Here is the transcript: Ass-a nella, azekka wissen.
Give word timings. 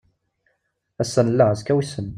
Ass-a 1.01 1.21
nella, 1.23 1.45
azekka 1.51 1.73
wissen. 1.77 2.07